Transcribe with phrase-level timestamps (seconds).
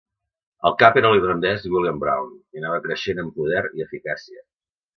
[0.69, 4.47] El cap era l'irlandès William Brown, i anava creixent en poder i eficàcia.